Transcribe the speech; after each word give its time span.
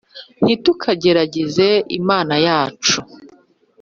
Ntitukagerageze 0.43 1.67
imana 1.99 2.35
yacu 2.47 2.97